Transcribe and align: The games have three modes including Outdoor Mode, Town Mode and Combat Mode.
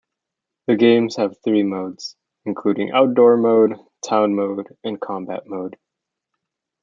The 0.65 0.75
games 0.77 1.17
have 1.17 1.37
three 1.43 1.61
modes 1.61 2.15
including 2.43 2.89
Outdoor 2.89 3.37
Mode, 3.37 3.73
Town 4.03 4.33
Mode 4.35 4.75
and 4.83 4.99
Combat 4.99 5.43
Mode. 5.45 5.77